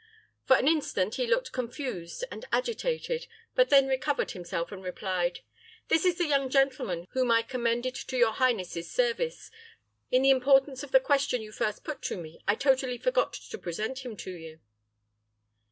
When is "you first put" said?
11.43-12.01